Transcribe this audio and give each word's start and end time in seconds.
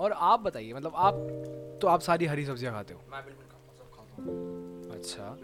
और 0.00 0.12
आप 0.12 0.40
बताइए 0.40 0.72
मतलब 0.72 0.92
आप 0.96 1.14
तो 1.82 1.88
आप 1.88 2.00
सारी 2.00 2.26
हरी 2.26 2.44
सब्ज़ियाँ 2.46 2.72
खाते 2.74 2.94
हो? 2.94 3.00
मैं 3.12 3.24
बिल्कुल 3.24 3.46
खाता 3.50 3.66
हूँ। 3.66 3.76
सब 3.78 3.96
खाता 3.96 4.94
अच्छा 4.94 5.36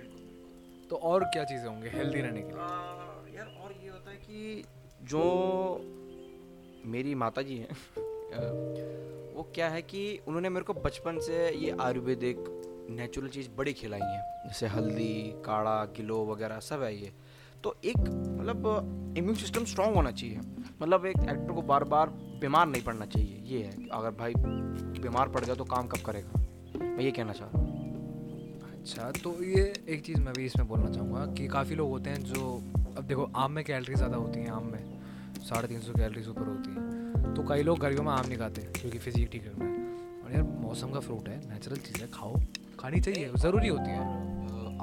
तो 0.91 0.97
और 1.11 1.25
क्या 1.25 1.45
चीज़ें 1.45 1.67
होंगी 1.67 1.89
हेल्दी 1.89 2.21
रहने 2.21 2.41
के 2.43 2.49
लिए? 2.49 2.61
आ, 2.61 3.37
यार 3.37 3.47
और 3.65 3.73
ये 3.83 3.89
होता 3.89 4.11
है 4.11 4.17
कि 4.17 4.65
जो 5.03 5.23
मेरी 6.91 7.15
माता 7.15 7.43
जी 7.43 7.57
हैं 7.57 7.77
वो 9.37 9.43
क्या 9.55 9.69
है 9.69 9.81
कि 9.83 10.03
उन्होंने 10.29 10.49
मेरे 10.49 10.65
को 10.65 10.75
बचपन 10.75 11.19
से 11.21 11.49
ये 11.57 11.77
आयुर्वेदिक 11.81 12.45
नेचुरल 12.91 13.29
चीज़ 13.29 13.49
बड़ी 13.57 13.73
खिलाई 13.73 14.01
है 14.01 14.21
जैसे 14.47 14.67
हल्दी 14.67 15.13
काढ़ा 15.47 15.85
गिलो 15.97 16.25
वगैरह 16.27 16.61
सब 16.61 16.83
है 16.83 16.95
ये। 16.97 17.13
तो 17.65 17.75
एक 17.85 17.97
मतलब 17.99 19.15
इम्यून 19.19 19.35
सिस्टम 19.37 19.65
स्ट्रांग 19.65 19.95
होना 19.95 20.11
चाहिए। 20.11 20.41
मतलब 20.83 21.07
एक 21.07 21.17
एक्टर 21.19 21.53
को 21.53 21.63
बार 21.65 21.85
बार 21.85 22.11
बीमार 22.41 22.67
नहीं 22.67 22.83
पड़ना 22.83 23.07
चाहिए 23.07 23.43
ये 23.47 23.63
है 23.63 23.89
अगर 23.93 24.11
भाई 24.19 24.35
बीमार 25.01 25.29
पड़ 25.29 25.45
गया 25.45 25.55
तो 25.55 25.65
काम 25.65 25.87
कब 25.87 26.01
करेगा? 26.07 26.41
मैं 26.79 27.05
ये 27.05 27.11
कहना 27.11 27.33
चाह 27.33 27.49
रहा 27.49 27.59
हूँ। 27.59 27.65
अच्छा 28.73 29.11
तो 29.23 29.33
ये 29.45 29.63
एक 29.89 30.05
चीज़ 30.05 30.21
मैं 30.21 30.35
भी 30.35 30.45
इसमें 30.45 30.67
बोलना 30.69 30.91
चाहूँगा 30.91 31.25
कि 31.35 31.47
काफ़ी 31.49 31.75
लोग 31.75 31.91
होते 31.91 32.11
हैं 32.11 32.23
जो 32.25 32.51
अब 32.97 33.05
देखो 33.05 33.31
आम 33.37 33.53
में 33.53 33.65
कैलोरी 33.65 33.95
ज़्यादा 33.95 34.17
होती 34.17 34.41
हैं 34.41 34.51
आम 34.51 34.67
में 34.73 34.85
साढ़े 35.49 35.69
तीन 35.69 35.81
सौ 35.81 35.93
कैलरीज 35.93 36.29
ऊपर 36.29 36.47
होती 36.47 36.71
हैं। 36.71 37.35
तो 37.35 37.43
कई 37.49 37.63
लोग 37.63 37.79
गर्मियों 37.79 38.03
में 38.03 38.13
आम 38.13 38.27
नहीं 38.27 38.39
खाते 38.39 38.63
क्योंकि 38.73 38.99
फिजिक 38.99 39.29
ठीक 39.33 39.47
रखना 39.47 39.65
है। 39.65 39.71
और 40.25 40.33
यार 40.33 40.43
मौसम 40.61 40.91
का 40.91 41.01
फ्रूट 41.01 41.29
है 41.29 41.37
नेचुरल 41.49 41.77
चीज़ 41.79 42.03
है 42.03 42.09
खाओ। 42.11 42.41
खानी 42.81 43.01
चाहिए 43.01 43.33
ज़रूरी 43.37 43.69
होती 43.69 43.91
है। 43.91 44.01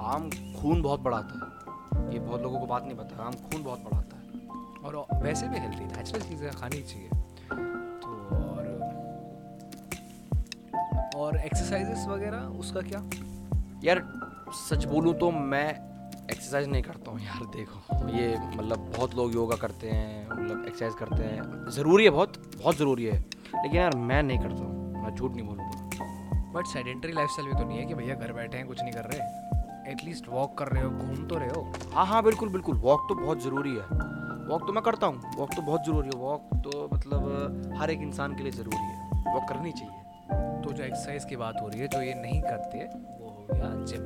आम 0.05 0.29
खून 0.57 0.81
बहुत 0.81 0.99
बढ़ाता 0.99 1.33
है। 1.35 2.13
ये 2.13 2.19
बहुत 2.19 2.41
लोगों 2.41 2.59
को 2.59 2.65
बात 2.65 2.83
नहीं 2.83 2.97
पता 2.97 3.23
आम 3.23 3.33
खून 3.43 3.63
बहुत 3.63 3.79
बढ़ाता 3.81 4.12
है। 4.12 4.12
और 4.95 5.23
वैसे 5.23 5.47
भी 5.47 5.59
हेल्दी 5.59 5.85
नेचुरल 5.85 6.21
चीज़ें 6.21 6.51
खानी 6.51 6.81
चाहिए। 6.81 7.09
तो 7.99 8.09
और 8.35 8.63
और 11.15 11.37
एक्सरसाइजेस 11.37 12.05
वगैरह 12.07 12.37
उसका 12.37 12.81
क्या? 12.81 13.03
यार 13.83 14.03
सच 14.69 14.85
बोलूँ 14.85 15.13
तो 15.13 15.31
मैं 15.31 15.69
एक्सरसाइज 16.31 16.67
नहीं 16.67 16.83
करता 16.83 17.11
हूँ 17.11 17.19
यार 17.19 17.45
देखो। 17.45 18.09
ये 18.09 18.37
मतलब 18.57 18.91
बहुत 18.97 19.15
लोग 19.15 19.33
योगा 19.33 19.55
करते 19.55 19.89
हैं 19.89 20.29
मतलब 20.29 20.65
एक्सरसाइज 20.65 20.93
करते 20.99 21.23
हैं। 21.23 21.69
ज़रूरी 21.69 22.03
है 22.03 22.09
बहुत 22.09 22.57
बहुत 22.57 22.77
ज़रूरी 22.77 23.05
है। 23.05 23.19
लेकिन 23.55 23.75
यार 23.75 23.95
मैं 23.95 24.23
नहीं 24.23 24.39
करता 24.39 24.63
हूँ। 24.63 25.03
मैं 25.03 25.15
झूठ 25.15 25.31
नहीं 25.31 25.45
बोलूँगा। 25.47 26.51
बट 26.53 26.65
सेडेंटरी 26.65 27.11
लाइफस्टाइल 27.11 27.49
भी 27.49 27.55
तो 27.61 27.67
नहीं 27.67 27.77
है 27.77 27.85
कि 27.85 27.93
भैया 27.93 28.15
घर 28.15 28.33
बैठे 28.33 28.57
हैं 28.57 28.67
कुछ 28.67 28.81
नहीं 28.81 28.93
कर 28.93 29.09
रहे। 29.11 29.91
एटलीस्ट 29.91 30.29
वॉक 30.29 30.57
कर 30.57 30.67
रहे 30.67 30.83
हो 30.83 30.89
घूम 30.89 31.27
तो 31.27 31.35
रहे 31.35 31.49
हो। 31.49 31.73
हाँ 31.93 32.05
हाँ 32.05 32.23
बिल्कुल 32.23 32.49
बिल्कुल। 32.49 32.75
वॉक 32.75 33.05
तो 33.09 33.15
बहुत 33.15 33.41
ज़रूरी 33.41 33.75
है। 33.75 33.83
वॉक 34.47 34.67
तो 34.67 34.73
मैं 34.73 34.83
करता 34.83 35.07
हूँ। 35.07 35.35
वॉक 35.37 35.53
तो 35.55 35.61
बहुत 35.61 35.85
ज़रूरी 35.85 36.07
है। 36.07 36.19
वॉक 36.19 36.49
तो 36.63 36.89
मतलब 36.93 37.73
हर 37.77 37.91
एक 37.91 38.01
इंसान 38.01 38.35
के 38.35 38.43
लिए 38.43 38.51
ज़रूरी 38.51 38.77
है। 38.77 39.33
वॉक 39.33 39.49
करनी 39.49 39.71
चाहिए। 39.71 40.01
तो 40.61 40.73
जो 40.73 40.83
एक्सरसाइज 40.83 41.25
की 41.25 41.35
बात 41.35 41.57
हो 41.61 41.67
रही 41.67 41.79
है 41.79 41.87
जो 41.87 42.01
ये 42.01 42.13
नहीं 42.15 42.41
करते 42.41 42.83
वो 43.19 43.29
हो 43.29 43.47
गया 43.51 43.69
जिम 43.85 44.01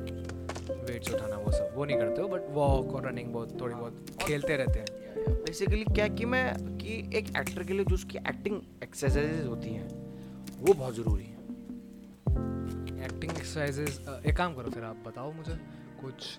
वेट्स 0.84 1.12
उठाना 1.14 1.36
वो 1.36 1.50
सब 1.52 1.74
वो 1.76 1.84
नहीं 1.84 1.96
करते 1.96 2.22
हो 2.22 2.28
बट 2.28 2.48
वॉक 2.50 2.94
और 2.94 3.06
रनिंग 3.06 3.32
बहुत 3.32 3.60
थोड़ी 3.60 3.74
बहुत 3.74 4.06
खेलते 4.22 4.56
रहते 4.56 4.78
हैं। 4.78 5.34
बेसिकली 5.34 5.84
क्या 5.84 6.08
कि 6.08 6.24
मैं 6.24 6.76
कि 6.78 6.98
एक 7.18 7.28
एक्टर 7.36 7.62
के 7.62 7.72
लिए 7.72 7.84
जो 7.84 7.94
उसकी 7.94 8.18
एक्टिंग 8.18 8.60
एक्सरसाइजेज 8.82 9.46
होती 9.46 9.74
हैं 9.74 9.88
वो 10.60 10.74
बहुत 10.74 10.94
ज़रूरी 10.94 11.24
है। 11.24 11.36
एक्टिंग 13.04 13.32
एक्सरसाइजेज 13.32 14.00
एक 14.26 14.36
काम 14.36 14.54
करो 14.54 14.70
फिर 14.70 14.84
आप 14.84 15.02
बताओ 15.06 15.32
मुझे 15.32 15.58
कुछ 16.02 16.38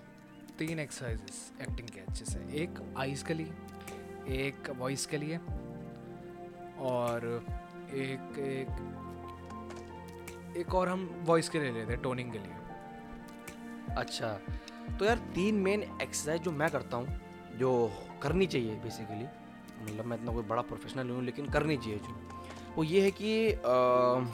तीन 0.60 0.80
एक्सरसाइजेस 0.80 1.52
एक्टिंग 1.62 1.88
के 1.88 2.00
अच्छे 2.02 2.26
से। 2.26 2.40
एक 2.64 2.80
आइज़ 2.98 3.24
के 3.26 3.34
लिए 3.34 3.52
एक 4.30 4.70
वॉइस 4.78 5.06
के 5.06 5.18
लिए 5.18 5.38
और 6.90 7.26
एक 7.94 8.38
एक 8.40 8.70
एक 10.58 10.74
और 10.76 10.90
हम 10.90 11.10
वॉइस 11.26 11.50
के 11.50 11.60
लिए 11.60 11.72
लेते 11.72 11.94
हैं 11.94 12.02
टोनिंग 12.02 12.32
के 12.32 12.38
लिए। 12.40 13.94
अच्छा 13.98 14.28
तो 15.00 15.06
यार 15.06 15.18
तीन 15.36 15.56
मेन 15.56 15.84
एक्सरसाइज 16.02 16.42
जो 16.42 16.52
मैं 16.52 16.70
करता 16.70 16.98
हूँ 16.98 17.20
जो 17.58 17.92
करनी 18.24 18.48
चाहिए 18.48 18.76
बेसिकली 18.84 19.26
मतलब 19.84 20.06
मैं 20.06 20.18
इतना 20.18 20.32
कोई 20.34 20.44
बड़ा 20.44 20.62
प्रोफेशनल 20.62 21.04
नहीं 21.08 21.16
हूँ 21.16 21.24
लेकिन 21.26 21.50
करनी 21.50 21.78
चाहिए 21.78 21.98
जो 22.00 22.16
वो 22.76 22.84
ये 22.84 23.02
है 23.02 23.12
कि 23.22 23.52
अ, 23.52 24.26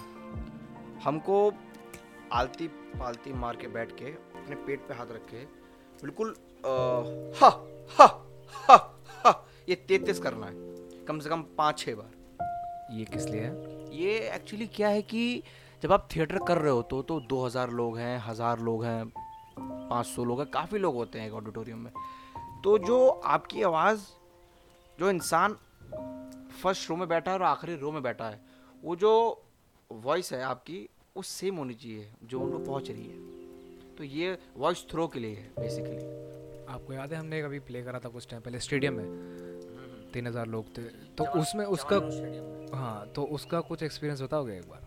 हमको 1.04 1.52
आलती 2.34 2.68
पालती 3.00 3.34
मार 3.34 3.56
के 3.56 3.68
बैठ 3.68 3.92
के 3.92 4.06
अपने 4.06 4.56
पेट 4.56 4.88
पे 4.88 4.94
हाथ 4.94 5.12
रख 5.12 5.26
के 5.34 5.44
बिल्कुल 6.02 6.36
हा 6.66 7.50
हा 7.50 7.50
हा 8.00 8.08
ये 9.70 9.76
तैतीस 9.88 10.20
करना 10.20 10.46
है 10.46 11.06
कम 11.06 11.20
से 11.20 11.30
कम 11.30 11.42
पाँच 11.58 11.80
छः 11.80 11.96
बार। 11.96 12.94
ये 12.94 13.06
किस 13.06 13.26
लिए 13.26 13.42
है? 13.42 13.54
ये 13.98 14.18
एक्चुअली 14.36 14.68
क्या 14.68 14.88
है 14.88 15.02
कि 15.04 15.44
जब 15.84 15.92
आप 15.92 16.08
थिएटर 16.16 16.38
कर 16.48 16.58
रहे 16.58 16.72
हो 16.72 16.82
तो 16.82 17.02
तो 17.02 17.20
2000 17.30 17.70
लोग 17.72 17.98
हैं 17.98 18.18
हज़ार 18.26 18.60
लोग 18.60 18.84
हैं 18.86 19.06
500 19.90 20.26
लोग 20.26 20.40
हैं 20.40 20.50
काफ़ी 20.52 20.80
लोग 20.80 20.96
होते 20.96 21.20
हैं 21.20 21.28
एक 21.28 21.34
ऑडिटोरियम 21.34 21.80
में। 21.80 21.92
तो 22.64 22.78
जो 22.80 23.08
आपकी 23.08 23.62
आवाज़ 23.64 24.02
जो 25.00 25.10
इंसान 25.10 25.58
फ़र्स्ट 26.62 26.90
रो 26.90 26.96
में 26.96 27.08
बैठा 27.08 27.32
है 27.32 27.38
और 27.38 27.44
आखिरी 27.44 27.76
रो 27.76 27.92
में 27.92 28.02
बैठा 28.04 28.30
है 28.30 28.40
वो 28.84 28.96
जो 28.96 29.14
वॉइस 29.90 30.32
है 30.34 30.42
आपकी 30.44 30.78
वो 31.18 31.22
सेम 31.24 31.56
होनी 31.56 31.74
चाहिए 31.74 32.10
जो 32.24 32.40
उनको 32.40 32.60
पहुँच 32.60 32.90
रही 32.90 33.06
है। 33.06 33.96
तो 33.98 34.04
ये 34.04 34.38
वॉइस 34.58 34.86
थ्रो 34.92 35.08
के 35.08 35.20
लिए 35.20 35.36
है 35.36 35.52
बेसिकली 35.60 35.98
आपको 36.74 36.94
याद 36.94 37.14
है 37.14 37.20
हमने 37.20 37.42
कभी 37.42 37.60
प्ले 37.62 37.82
करा 37.84 38.00
था 38.00 38.10
कुछ 38.10 38.28
टाइम 38.30 38.42
पहले 38.42 38.60
स्टेडियम 38.60 38.94
में? 38.94 39.54
तीन 40.16 40.28
हज़ार 40.28 40.48
लोग 40.48 40.66
थे। 40.78 40.82
तो 41.18 41.26
उसमें 41.40 41.66
उसका 41.68 41.98
हाँ 42.74 43.12
तो 43.16 43.24
उसका 43.36 43.60
कुछ 43.62 43.84
एक्सपीरियंस 43.84 44.22
बताओगे 44.22 44.54
एक 44.54 44.70
बार? 44.70 44.82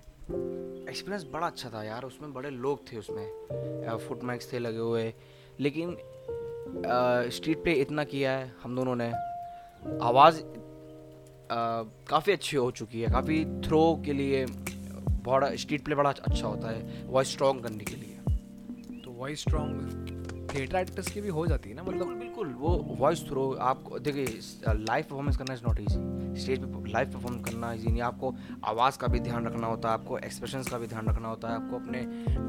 एक्सपीरियंस 0.91 1.27
बड़ा 1.33 1.47
अच्छा 1.47 1.71
था 1.71 1.83
यार 1.85 2.05
उसमें 2.05 2.33
बड़े 2.35 2.51
लोग 2.53 2.93
थे 2.93 2.97
उसमें। 2.99 3.99
फुट 3.99 4.25
माइक्स 4.25 4.53
थे 4.53 4.59
लगे 4.59 4.79
हुए। 4.79 5.13
लेकिन 5.61 5.97
स्ट्रीट 7.33 7.63
पे 7.65 7.73
इतना 7.83 8.05
किया 8.05 8.33
है 8.33 8.53
हम 8.63 8.77
दोनों 8.77 8.95
ने। 8.97 9.13
आवाज़ 10.03 10.41
काफ़ी 12.11 12.33
अच्छी 12.33 12.57
हो 12.57 12.71
चुकी 12.73 13.01
है। 13.01 13.11
काफ़ी 13.11 13.45
थ्रो 13.67 13.81
के 14.05 14.13
लिए 14.13 14.45
बहुत 14.47 15.55
स्ट्रीट 15.55 15.85
प्ले 15.85 15.95
बड़ा 15.95 16.11
अच्छा 16.11 16.47
होता 16.47 16.71
है। 16.71 17.07
वॉइस 17.07 17.33
स्ट्रॉन्ग 17.33 17.63
करने 17.63 17.85
के 17.85 17.97
लिए। 17.97 19.01
तो 19.05 19.11
वॉइस 19.13 19.41
स्ट्रॉन्ग 19.41 20.08
थिएटर 20.55 20.77
एक्टर्स 20.77 21.11
की 21.13 21.21
भी 21.21 21.29
हो 21.29 21.47
जाती 21.47 21.71
है 21.71 21.77
ना 21.77 21.83
मतलब? 21.83 22.13
बिल्कुल 22.19 22.49
वो 22.59 22.71
वॉइस 22.99 23.27
थ्रो 23.29 23.51
आपको, 23.61 23.99
देखिए 23.99 24.25
लाइव 24.69 25.05
परफॉर्मेंस 25.05 25.37
करना 25.37 25.55
इज़ 25.55 25.63
नॉट 25.67 25.81
ईजी 25.81 26.41
स्टेज 26.43 26.59
पे 26.59 26.91
लाइव 26.91 27.11
परफॉर्म 27.13 27.41
करना 27.41 27.73
इजी 27.73 27.91
नहीं 27.91 28.03
आपको 28.03 28.35
आवाज़ 28.65 28.99
का 28.99 29.07
भी 29.07 29.21
ध्यान 29.21 29.47
रखना 29.47 29.67
होता 29.67 29.89
है, 29.89 29.95
आपको 29.95 30.19
एक्सप्रेशन 30.19 30.63
का 30.63 30.79
भी 30.79 30.87
ध्यान 30.87 31.09
रखना 31.09 31.29
होता 31.29 31.49
है, 31.49 31.55
आपको 31.55 31.77
अपने 31.77 32.03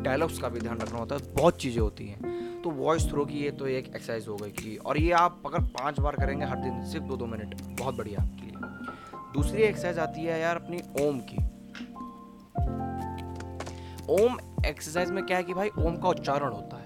डायलॉग्स 0.04 0.40
का 0.40 0.50
भी 0.50 0.60
ध्यान 0.60 0.78
रखना 0.78 1.00
होता 1.00 1.16
है, 1.16 1.34
बहुत 1.34 1.58
चीज़ें 1.58 1.82
होती 1.82 2.08
हैं। 2.08 2.62
तो 2.62 2.70
वॉइस 2.70 3.10
थ्रो 3.10 3.26
की 3.26 3.40
ये 3.40 3.52
तो 3.52 3.68
एक 3.68 3.86
एक्सरसाइज 3.86 4.28
हो 4.28 4.36
गई 4.36 4.52
कि, 4.52 4.76
और 4.78 4.98
ये 4.98 5.12
आप 5.12 5.42
अगर 5.46 5.60
पाँच 5.74 6.00
बार 6.00 6.16
करेंगे 6.16 6.46
हर 6.46 6.58
दिन, 6.58 6.84
सिर्फ़ 6.86 7.06
दो 7.06 7.18
दो 7.18 7.26
मिनट 7.26 7.56
बहुत 7.80 7.98
बढ़िया 7.98 8.22
आपके 8.22 8.46
लिए। 8.46 9.34
दूसरी 9.34 9.62
एक्सरसाइज 9.62 10.00
आती 10.00 10.22
है 10.22 10.40
यार 10.40 10.56
अपनी 10.56 10.82
ओम 11.06 11.20
की। 11.30 11.38
ओम 14.14 14.38
एक्सरसाइज 14.66 15.12
में 15.12 15.26
क्या 15.26 15.38
है 15.38 15.44
कि 15.44 15.54
भाई, 15.54 15.70
ओम 15.80 15.96
का 15.96 16.10
उच्चारण 16.10 16.52
होता 16.52 16.78
है। 16.78 16.79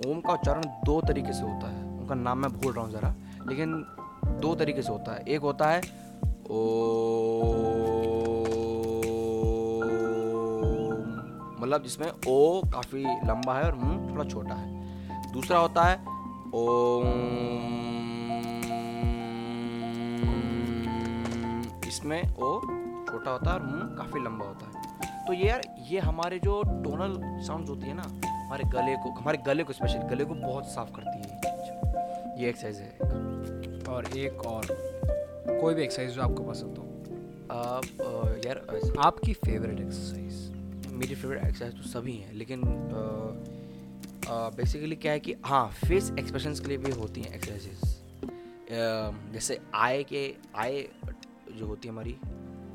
ओम 0.00 0.20
का 0.20 0.32
उच्चारण 0.32 0.62
दो 0.84 1.00
तरीके 1.00 1.32
से 1.32 1.42
होता 1.42 1.68
है। 1.68 1.82
उनका 1.98 2.14
नाम 2.14 2.38
मैं 2.38 2.50
भूल 2.52 2.72
रहा 2.72 2.84
हूँ 2.84 2.92
ज़रा, 2.92 3.14
लेकिन 3.48 3.74
दो 4.40 4.54
तरीके 4.54 4.82
से 4.82 4.92
होता 4.92 5.14
है। 5.14 5.24
एक 5.24 5.40
होता 5.40 5.68
है, 5.70 5.80
ओ 6.50 6.52
मतलब 11.60 11.82
जिसमें 11.82 12.08
ओ 12.28 12.62
काफ़ी 12.72 13.04
लंबा 13.26 13.54
है 13.54 13.64
और 13.64 13.74
मुँह 13.74 14.10
थोड़ा 14.10 14.24
छोटा 14.24 14.54
है। 14.54 15.32
दूसरा 15.32 15.58
होता 15.58 15.84
है, 15.84 15.96
ओम, 16.54 17.06
इसमें 21.88 22.22
ओ 22.22 22.60
छोटा 23.06 23.30
होता 23.30 23.50
है 23.50 23.56
और 23.56 23.62
मुँह 23.62 23.96
काफ़ी 23.96 24.20
लंबा 24.20 24.46
होता 24.46 24.66
है। 24.66 24.72
तो 25.26 25.32
ये 25.32 25.48
यार, 25.48 25.62
ये 25.90 26.00
हमारे 26.00 26.38
जो 26.38 26.62
टोनल 26.84 27.18
साउंड्स 27.42 27.70
होती 27.70 27.86
है 27.86 27.94
ना 27.94 28.02
हमारे 28.44 28.64
गले 28.70 28.96
को 28.96 29.10
हमारे 29.10 29.38
गले 29.46 29.64
को 29.64 29.72
स्पेशल 29.72 30.08
गले 30.08 30.24
को 30.24 30.34
बहुत 30.34 30.66
साफ़ 30.66 30.90
करती 30.96 31.18
है 31.18 32.42
ये 32.42 32.48
एक्सरसाइज 32.48 32.78
है 32.78 32.90
और 33.88 34.06
एक 34.18 34.46
और 34.46 34.66
कोई 35.60 35.74
भी 35.74 35.82
एक्सरसाइज 35.82 36.10
जो 36.10 36.22
आपको 36.22 36.42
पसंद 36.42 36.78
हो। 36.78 36.84
आप 37.50 37.84
यार 38.46 38.58
आपकी 38.98 39.32
फेवरेट 39.32 39.80
एक्सरसाइज 39.80 40.92
मेरी 40.92 41.14
फेवरेट 41.14 41.44
एक्सरसाइज 41.44 41.76
तो 41.76 41.88
सभी 41.88 42.16
हैं 42.16 42.32
लेकिन 42.32 42.62
बेसिकली 44.56 44.96
क्या 44.96 45.12
है 45.12 45.20
कि 45.20 45.34
हाँ 45.44 45.66
फेस 45.86 46.12
एक्सप्रेशंस 46.18 46.60
के 46.60 46.68
लिए 46.68 46.78
भी 46.78 46.90
होती 46.90 47.22
हैं 47.22 47.34
एक्सरसाइजेस 47.34 48.00
जैसे 49.32 49.60
आय 49.74 50.02
के 50.02 50.22
आय 50.56 50.82
जो 51.52 51.66
होती 51.66 51.88
है 51.88 51.92
हमारी 51.94 52.16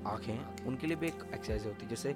आँखें 0.07 0.66
उनके 0.66 0.88
लिए 0.88 0.95
भी 0.95 1.07
एक 1.07 1.24
एक्सरसाइज 1.33 1.66
होती 1.66 1.83
है। 1.83 1.89
जैसे 1.89 2.16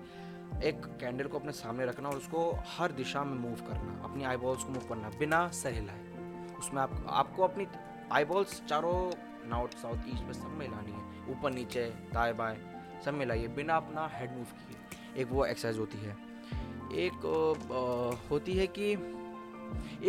एक 0.62 0.86
कैंडल 1.00 1.28
को 1.28 1.40
अपने 1.40 1.52
सामने 1.52 1.86
रखना 1.86 2.10
और 2.10 2.18
उसको 2.18 2.52
हर 2.68 2.92
दिशा 2.92 3.24
में 3.24 3.38
मूव 3.38 3.56
करना 3.56 4.02
अपनी 4.04 4.24
आई 4.24 4.38
बॉल्स 4.38 4.64
को 4.64 4.70
मूव 4.70 4.88
करना 4.90 5.10
बिना 5.10 5.48
सर 5.50 5.74
हिलाए 5.74 6.04
उसमें 6.60 6.82
आप 6.82 7.06
आपको 7.10 7.44
अपनी 7.44 7.68
आई 8.12 8.26
बॉल्स 8.26 8.62
चारों 8.66 9.12
नॉर्थ 9.50 9.78
साउथ 9.78 9.98
ईस्ट 10.08 10.24
में 10.24 10.34
सब 10.34 10.48
में 10.48 10.68
है। 10.68 11.32
ऊपर 11.32 11.52
नीचे 11.52 11.86
दाएँ 12.14 12.34
बाएँ 12.34 12.58
सब 13.06 13.12
में 13.12 13.20
मिलाइए 13.20 13.48
बिना 13.48 13.78
अपना 13.78 14.08
हेड 14.14 14.32
मूव 14.32 14.44
किए। 14.44 15.22
एक 15.22 15.32
वो 15.32 15.46
एक्सरसाइज 15.46 15.80
होती 15.80 15.98
है। 15.98 16.18
एक 16.94 17.26
अ, 17.26 18.30
होती 18.30 18.54
है 18.54 18.68
कि 18.68 18.92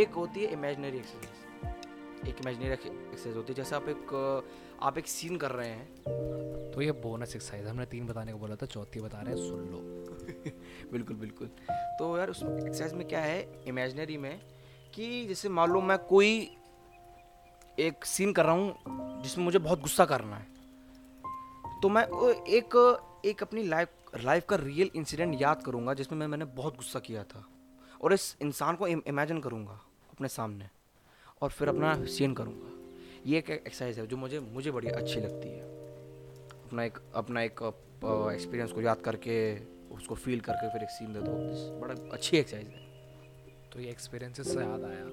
एक 0.00 0.14
होती 0.16 0.44
है 0.44 0.52
इमेजनरी 0.52 0.96
एक्सरसाइज 0.96 2.28
एक 2.28 2.36
इमेजनरी 2.40 2.66
एक्सरसाइज 2.66 3.36
होती 3.36 3.52
है। 3.52 3.56
जैसे 3.56 3.76
आप 3.76 3.88
एक 3.88 4.42
आप 4.82 4.98
एक 4.98 5.06
सीन 5.06 5.36
कर 5.36 5.50
रहे 5.50 5.68
हैं। 5.68 6.70
तो 6.70 6.82
ये 6.82 6.92
बोनस 6.92 7.36
एक्सरसाइज 7.36 7.66
हमने 7.66 7.86
तीन 7.86 8.06
बताने 8.06 8.32
को 8.32 8.38
बोला 8.38 8.56
था 8.56 8.66
चौथी 8.66 9.00
बता 9.00 9.20
रहे 9.20 9.34
हैं 9.34 9.48
सुन 9.48 9.60
लो। 9.60 9.93
बिल्कुल 10.92 11.16
बिल्कुल। 11.16 11.48
तो 11.98 12.16
यार, 12.18 12.30
उस 12.30 12.42
एक्सरसाइज 12.42 12.92
में 12.92 13.06
क्या 13.08 13.20
है 13.20 13.64
इमेजनरी 13.68 14.16
में, 14.16 14.40
कि 14.94 15.26
जैसे 15.26 15.48
मान 15.48 15.70
लो 15.70 15.80
मैं 15.80 15.98
कोई 16.06 16.34
एक 17.78 18.04
सीन 18.04 18.32
कर 18.32 18.44
रहा 18.44 18.54
हूँ, 18.54 19.22
जिसमें 19.22 19.44
मुझे 19.44 19.58
बहुत 19.58 19.80
गुस्सा 19.80 20.04
करना 20.04 20.36
है 20.36 20.52
तो 21.82 21.88
मैं 21.88 22.02
एक 22.48 22.76
एक 23.26 23.42
अपनी 23.42 23.62
लाइफ 23.62 23.88
लाइफ 24.24 24.44
का 24.48 24.56
रियल 24.56 24.90
इंसिडेंट 24.96 25.40
याद 25.40 25.62
करूँगा, 25.62 25.94
जिसमें 25.94 26.18
मैं, 26.18 26.26
मैंने 26.26 26.44
बहुत 26.44 26.76
गुस्सा 26.76 26.98
किया 27.00 27.22
था, 27.24 27.44
और 28.00 28.12
इस 28.12 28.36
इंसान 28.42 28.76
को 28.76 28.86
इमेजिन 28.86 29.40
करूँगा, 29.40 29.80
अपने 30.12 30.28
सामने, 30.28 30.68
और 31.42 31.50
फिर 31.50 31.68
अपना 31.68 31.94
सीन 32.06 32.34
करूँगा। 32.34 32.70
ये 33.26 33.38
एक 33.38 33.50
एक्सरसाइज 33.50 33.98
है, 33.98 34.06
जो 34.06 34.16
मुझे 34.16 34.40
मुझे 34.40 34.70
बड़ी 34.70 34.88
अच्छी 34.90 35.20
लगती 35.20 35.48
है। 35.48 35.62
अपना 36.64 36.84
एक 36.84 36.98
अपना 37.14 37.42
एक 37.42 37.62
एक्सपीरियंस 37.62 38.72
को 38.72 38.80
याद 38.80 39.00
करके 39.00 39.34
उसको 39.94 40.14
फील 40.14 40.40
करके 40.40 40.68
फिर 40.68 40.82
एक 40.82 40.90
सीन 40.90 41.12
दे 41.12 41.20
दो। 41.20 41.32
बड़ा 41.80 41.94
अच्छी 42.12 42.36
एक्सरसाइज 42.36 42.66
है। 42.66 42.82
तो 43.72 43.80
ये 43.80 43.90
एक्सपीरियंसेस 43.90 44.54
से 44.54 44.60
याद 44.60 44.84
आया। 44.84 45.06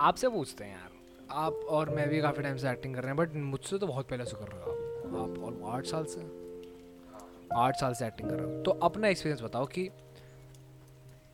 आपसे 0.00 0.28
पूछते 0.28 0.64
हैं 0.64 0.72
यार। 0.72 0.90
आप 1.30 1.52
और 1.52 1.90
मैं 1.90 2.08
भी 2.08 2.20
काफ़ी 2.20 2.42
टाइम 2.42 2.56
से 2.56 2.70
एक्टिंग 2.70 2.94
कर 2.94 3.00
रहे 3.00 3.08
हैं 3.08 3.16
बट 3.16 3.34
मुझसे 3.34 3.78
तो 3.78 3.86
बहुत 3.86 4.08
पहले 4.08 4.24
से 4.24 4.36
कर 4.36 4.48
रहे 4.48 4.62
हो 4.62 4.70
आप। 4.70 5.30
आप 5.30 5.38
और 5.38 5.74
आठ 5.74 5.86
साल 5.86 6.04
से? 6.04 6.20
आठ 7.56 7.76
साल 7.76 7.94
से 7.94 8.06
एक्टिंग 8.06 8.30
कर 8.30 8.36
रहे 8.36 8.56
हो। 8.56 8.62
तो 8.62 8.70
अपना 8.70 9.08
एक्सपीरियंस 9.08 9.42
बताओ 9.42 9.66
कि 9.66 9.90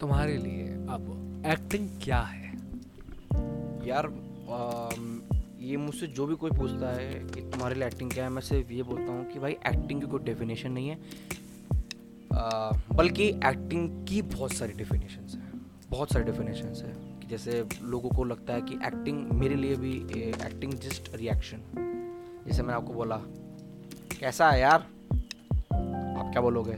तुम्हारे 0.01 0.37
लिए 0.37 0.67
अब 0.67 1.43
एक्टिंग 1.47 1.89
क्या 2.05 2.21
है? 2.21 2.53
यार 3.89 4.07
अम, 4.07 5.23
ये 5.61 5.77
मुझसे 5.77 6.07
जो 6.07 6.27
भी 6.27 6.35
कोई 6.35 6.51
पूछता 6.51 6.93
है 6.93 7.15
कि 7.15 7.41
तुम्हारे 7.41 7.75
लिए 7.75 7.87
एक्टिंग 7.87 8.11
क्या 8.11 8.25
है 8.25 8.31
मैं 8.31 8.43
सिर्फ़ 8.43 8.73
ये 8.73 8.83
बोलता 8.83 9.13
हूँ 9.13 9.33
कि 9.33 9.39
भाई 9.39 9.53
एक्टिंग 9.53 10.01
की 10.01 10.07
कोई 10.07 10.21
डेफिनेशन 10.21 10.73
नहीं 10.73 10.89
है। 10.89 10.99
बल्कि 12.33 13.29
एक्टिंग 13.47 14.07
की 14.07 14.21
बहुत 14.35 14.53
सारी 14.53 14.73
डेफिनेशंस 14.73 15.35
हैं। 15.35 15.61
बहुत 15.91 16.13
सारी 16.13 16.25
डेफिनेशंस 16.25 16.83
है 16.83 17.29
जैसे 17.29 17.65
लोगों 17.83 18.11
को 18.11 18.25
लगता 18.25 18.55
है 18.55 18.63
कि 18.63 18.75
एक्टिंग 18.87 19.31
मेरे 19.33 19.55
लिए 19.55 19.77
भी 19.77 19.93
एक्टिंग 20.27 20.73
जस्ट 20.81 21.15
रिएक्शन 21.15 21.63
जैसे 22.47 22.63
मैंने 22.63 22.75
आपको 22.75 22.93
बोला, 22.93 23.17
कैसा 24.21 24.51
है 24.51 24.61
यार? 24.61 24.81
आप 24.81 26.31
क्या 26.33 26.43
बोलोगे? 26.43 26.73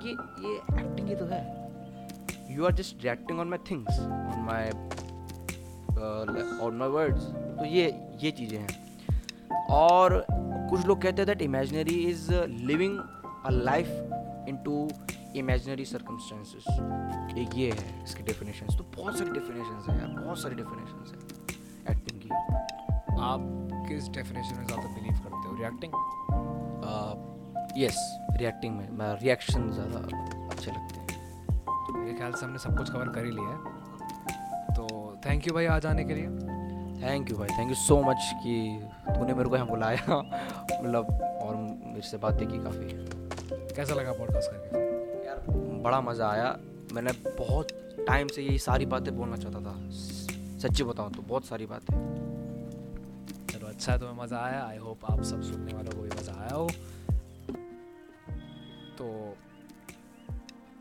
ये 0.00 0.12
ये 0.42 0.54
एक्टिंग 0.80 1.08
ही 1.08 1.14
तो 1.14 1.24
है। 1.24 1.40
You 2.50 2.64
are 2.64 2.72
just 2.72 3.02
reacting 3.04 3.40
on 3.40 3.48
my 3.48 3.58
things 3.70 3.98
on 4.00 4.44
my 4.46 4.70
on 6.66 6.76
my 6.76 6.88
words 6.88 7.24
तो 7.58 7.64
ये 7.64 7.86
ये 8.22 8.30
चीज़ें 8.30 8.58
हैं। 8.58 9.66
और 9.70 10.24
कुछ 10.30 10.86
लोग 10.86 11.02
कहते 11.02 11.22
हैं 11.22 11.26
that 11.26 11.42
imaginary 11.42 11.94
is 12.10 12.30
living 12.66 12.98
a 13.46 13.50
life 13.50 13.88
into 14.64 14.88
imaginary 15.36 15.84
circumstances 15.84 16.64
एक 17.38 17.56
ये 17.56 17.70
है 17.70 18.02
इसकी 18.04 18.22
डेफिनेशन 18.22 18.76
तो 18.76 18.84
बहुत 18.96 19.18
सारी 19.18 19.30
डेफिनेशन 19.30 19.90
है 19.90 19.98
यार 19.98 20.08
बहुत 20.20 20.38
सारी 20.38 20.54
डेफिनेशन 20.54 20.98
है 21.06 21.94
एक्टिंग 21.94 22.20
की। 22.20 22.28
आप 23.20 23.40
किस 23.88 24.08
डेफिनेशन 24.08 24.56
में 24.56 24.66
ज़्यादा 24.66 24.88
बिलीव 24.94 25.12
करते 25.12 25.48
हो? 25.48 25.54
रिएक्टिंग 25.56 25.92
यस 27.78 27.98
रिएक्टिंग 28.36 28.76
में। 28.76 28.88
मैं 28.98 29.12
रिएक्शन 29.20 29.70
ज़्यादा 29.72 29.98
अच्छे 30.50 30.70
लगते 30.70 30.98
हैं। 30.98 31.06
तो 31.66 31.92
मेरे 31.92 32.14
ख्याल 32.14 32.32
से 32.32 32.44
हमने 32.46 32.58
सब 32.58 32.76
कुछ 32.78 32.90
कवर 32.90 33.08
कर 33.08 33.24
ही 33.24 33.30
लिया 33.30 33.48
है। 33.48 34.74
तो 34.74 34.86
थैंक 35.26 35.46
यू 35.46 35.54
भाई 35.54 35.66
आज 35.66 35.86
आने 35.86 36.04
के 36.04 36.14
लिए। 36.14 36.26
थैंक 37.02 37.30
यू 37.30 37.36
भाई 37.36 37.48
थैंक 37.48 37.68
यू 37.68 37.74
सो 37.76 38.00
मच 38.02 38.30
कि 38.42 38.56
तूने 39.08 39.34
मेरे 39.34 39.48
को 39.48 39.56
यहाँ 39.56 39.68
बुलाया। 39.68 40.18
मतलब 40.82 41.18
और 41.42 41.56
मेरे 41.56 42.02
से 42.02 42.16
बातें 42.18 42.46
की 42.48 42.58
काफ़ी। 42.58 43.09
कैसा 43.76 43.94
लगा 43.94 44.12
पॉडकास्ट 44.12 44.50
करके? 44.50 45.26
यार 45.26 45.44
बड़ा 45.82 46.00
मज़ा 46.00 46.30
आया। 46.30 46.58
मैंने 46.92 47.12
बहुत 47.12 47.68
टाइम 48.08 48.28
से 48.28 48.42
यही 48.42 48.58
सारी 48.58 48.86
बातें 48.86 49.16
बोलना 49.16 49.36
चाहता 49.36 49.60
था। 49.60 49.74
सच्ची 50.58 50.84
बताऊँ 50.84 51.12
तो 51.12 51.22
बहुत 51.22 51.44
सारी 51.44 51.66
बातें। 51.66 51.94
चलो 53.46 53.66
अच्छा 53.66 53.92
है 53.92 53.98
तुम्हें 53.98 54.16
मज़ा 54.16 54.38
आया। 54.38 54.64
आई 54.64 54.76
होप 54.76 55.04
आप 55.04 55.22
सब 55.22 55.42
सुनने 55.42 55.74
वालों 55.74 55.92
को 55.92 56.02
भी 56.02 56.08
मज़ा 56.08 56.32
आया 56.32 56.54
हो। 56.54 56.68
तो 58.98 59.36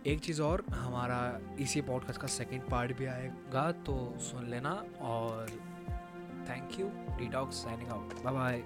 एक 0.07 0.19
चीज़ 0.19 0.41
और 0.41 0.63
हमारा 0.69 1.39
इसी 1.59 1.81
पॉडकास्ट 1.81 2.21
का 2.21 2.27
सेकंड 2.27 2.61
पार्ट 2.61 2.97
भी 2.97 3.05
आएगा 3.05 3.71
तो 3.71 4.13
सुन 4.19 4.49
लेना 4.49 4.83
और 5.01 5.49
thank 6.49 6.79
you 6.79 6.91
detox 7.17 7.55
signing 7.55 7.89
out 7.89 8.23
bye 8.23 8.33
bye 8.33 8.63